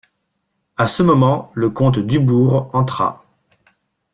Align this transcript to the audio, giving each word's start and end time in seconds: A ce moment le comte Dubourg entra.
A 0.77 0.87
ce 0.87 1.03
moment 1.03 1.51
le 1.53 1.69
comte 1.69 1.99
Dubourg 1.99 2.71
entra. 2.73 3.23